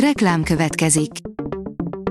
[0.00, 1.10] Reklám következik.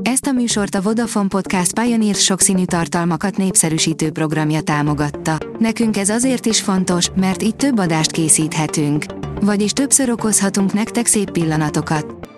[0.02, 5.38] Ezt a műsort a Vodafone Podcast Pioneer sokszínű tartalmakat népszerűsítő programja támogatta.
[5.60, 9.06] Nekünk ez azért is fontos, mert így több adást készíthetünk.
[9.42, 12.30] Vagyis többször okozhatunk nektek szép pillanatokat.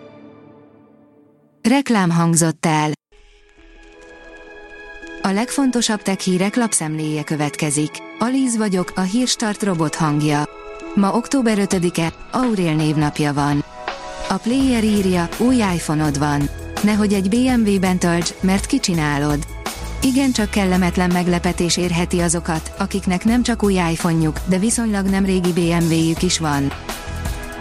[1.69, 2.91] Reklám hangzott el.
[5.21, 7.91] A legfontosabb tech hírek lapszemléje következik.
[8.19, 10.43] Alíz vagyok, a hírstart robot hangja.
[10.95, 13.63] Ma október 5-e, Aurél névnapja van.
[14.29, 16.49] A player írja, új iPhone-od van.
[16.81, 19.45] Nehogy egy BMW-ben tölts, mert kicsinálod.
[20.01, 25.51] Igen csak kellemetlen meglepetés érheti azokat, akiknek nem csak új iPhone-juk, de viszonylag nem régi
[25.53, 26.71] BMW-jük is van.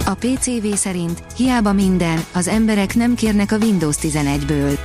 [0.07, 4.79] A PCV szerint, hiába minden, az emberek nem kérnek a Windows 11-ből.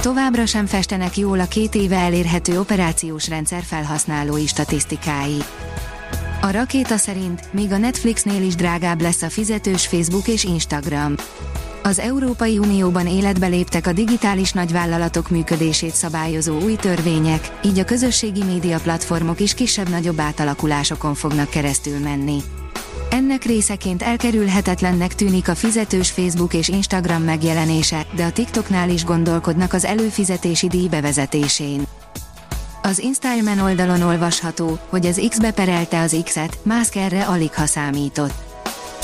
[0.00, 5.36] Továbbra sem festenek jól a két éve elérhető operációs rendszer felhasználói statisztikái.
[6.44, 11.14] A rakéta szerint még a Netflixnél is drágább lesz a fizetős Facebook és Instagram.
[11.82, 18.44] Az Európai Unióban életbe léptek a digitális nagyvállalatok működését szabályozó új törvények, így a közösségi
[18.44, 22.38] média platformok is kisebb-nagyobb átalakulásokon fognak keresztül menni.
[23.10, 29.72] Ennek részeként elkerülhetetlennek tűnik a fizetős Facebook és Instagram megjelenése, de a TikToknál is gondolkodnak
[29.72, 31.86] az előfizetési díj bevezetésén.
[32.84, 38.32] Az Instagram oldalon olvasható, hogy az X beperelte az X-et, Musk erre alig ha számított.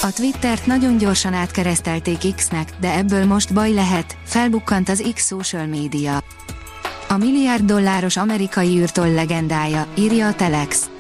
[0.02, 5.66] A Twittert nagyon gyorsan átkeresztelték X-nek, de ebből most baj lehet, felbukkant az X social
[5.66, 6.22] média.
[7.08, 10.90] A milliárd dolláros amerikai űrtoll legendája, írja a Telex.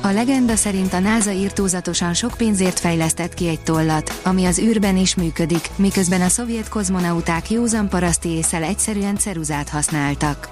[0.00, 4.96] A legenda szerint a NASA írtózatosan sok pénzért fejlesztett ki egy tollat, ami az űrben
[4.96, 10.48] is működik, miközben a szovjet kozmonauták józan paraszti észsel egyszerűen ceruzát használtak.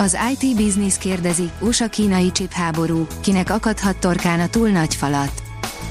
[0.00, 5.42] Az IT Business kérdezi, USA-kínai háború, kinek akadhat torkán a túl nagy falat.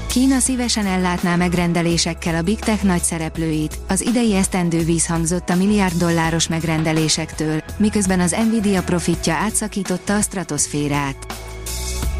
[0.06, 5.54] Kína szívesen ellátná megrendelésekkel a Big Tech nagy szereplőit, az idei esztendő víz hangzott a
[5.54, 11.26] milliárd dolláros megrendelésektől, miközben az Nvidia profitja átszakította a stratoszférát.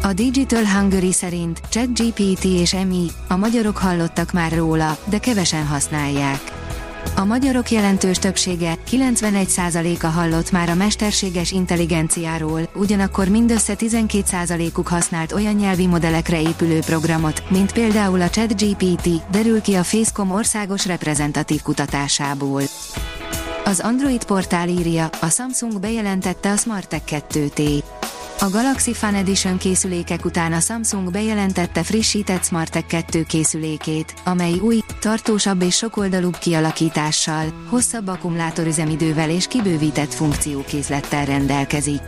[0.03, 6.58] A Digital Hungary szerint ChatGPT és MI, a magyarok hallottak már róla, de kevesen használják.
[7.19, 15.53] A magyarok jelentős többsége, 91%-a hallott már a mesterséges intelligenciáról, ugyanakkor mindössze 12%-uk használt olyan
[15.53, 22.61] nyelvi modellekre épülő programot, mint például a ChatGPT, derül ki a Facecom országos reprezentatív kutatásából.
[23.65, 27.83] Az Android portál írja, a Samsung bejelentette a SmartTech 2T.
[28.41, 34.79] A Galaxy Fan Edition készülékek után a Samsung bejelentette frissített SmartTech 2 készülékét, amely új,
[34.99, 42.01] tartósabb és sokoldalúbb kialakítással, hosszabb akkumulátorüzemidővel és kibővített funkciókészlettel rendelkezik.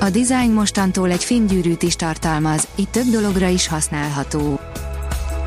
[0.00, 4.60] A design mostantól egy filmgyűrűt is tartalmaz, itt több dologra is használható.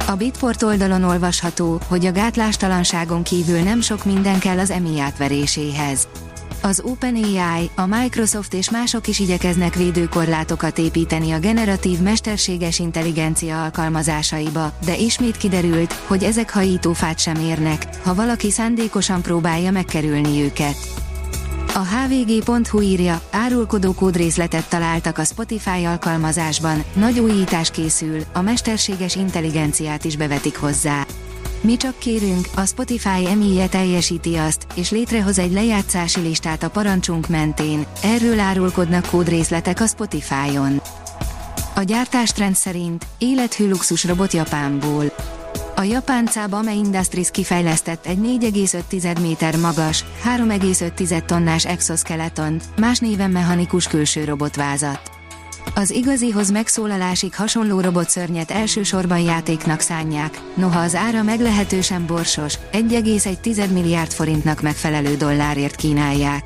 [0.08, 6.08] A Bitport oldalon olvasható, hogy a gátlástalanságon kívül nem sok minden kell az EMI átveréséhez.
[6.66, 14.74] Az OpenAI, a Microsoft és mások is igyekeznek védőkorlátokat építeni a generatív mesterséges intelligencia alkalmazásaiba,
[14.86, 20.76] de ismét kiderült, hogy ezek hajítófát sem érnek, ha valaki szándékosan próbálja megkerülni őket.
[21.74, 30.04] A hvg.hu írja, árulkodó kódrészletet találtak a Spotify alkalmazásban, nagy újítás készül, a mesterséges intelligenciát
[30.04, 31.06] is bevetik hozzá.
[31.64, 37.28] Mi csak kérünk, a Spotify emíje teljesíti azt, és létrehoz egy lejátszási listát a parancsunk
[37.28, 40.82] mentén, erről árulkodnak kódrészletek a Spotify-on.
[41.76, 45.06] A gyártástrend szerint élethű luxus robot Japánból.
[45.76, 50.06] A japán Caba Industries kifejlesztett egy 4,5 méter magas,
[50.38, 55.13] 3,5 tonnás exoskeleton, más néven mechanikus külső robotvázat.
[55.76, 64.12] Az igazihoz megszólalásig hasonló robotszörnyet elsősorban játéknak szánják, noha az ára meglehetősen borsos, 1,1 milliárd
[64.12, 66.44] forintnak megfelelő dollárért kínálják.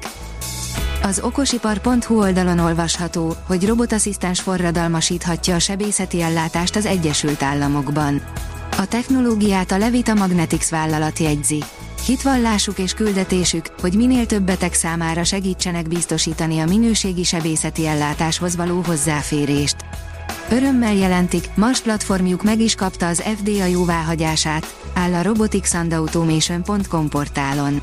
[1.04, 8.22] Az okosipar.hu oldalon olvasható, hogy robotasszisztens forradalmasíthatja a sebészeti ellátást az Egyesült Államokban.
[8.78, 11.64] A technológiát a Levita Magnetics vállalat jegyzi.
[12.08, 18.82] Hitvallásuk és küldetésük, hogy minél több beteg számára segítsenek biztosítani a minőségi sebészeti ellátáshoz való
[18.86, 19.76] hozzáférést.
[20.50, 27.82] Örömmel jelentik, Mars platformjuk meg is kapta az FDA jóváhagyását, áll a roboticsandautomation.com portálon.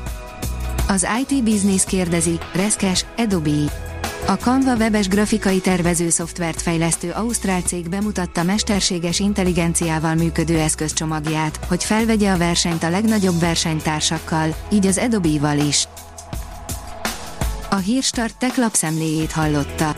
[0.87, 3.94] Az IT Business kérdezi, Reszkes, Adobe.
[4.27, 11.83] A Canva webes grafikai tervező szoftvert fejlesztő Ausztrál cég bemutatta mesterséges intelligenciával működő eszközcsomagját, hogy
[11.83, 15.87] felvegye a versenyt a legnagyobb versenytársakkal, így az Adobe-val is.
[17.69, 19.95] A Hírstart tech lapszemléjét hallotta.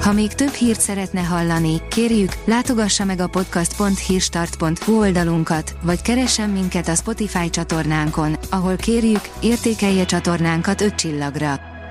[0.00, 6.88] Ha még több hírt szeretne hallani, kérjük, látogassa meg a podcast.hírstart.hu oldalunkat, vagy keressen minket
[6.88, 11.73] a Spotify csatornánkon, ahol kérjük, értékelje csatornánkat 5 csillagra.